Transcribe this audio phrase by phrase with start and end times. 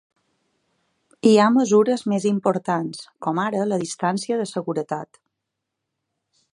[1.31, 5.25] Hi ha mesures més importants, com ara la distància de seguretat.